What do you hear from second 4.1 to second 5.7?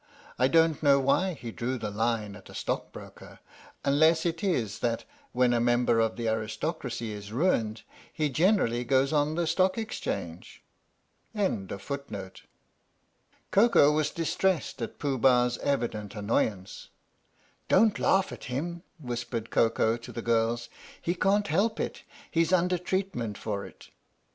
it is that when a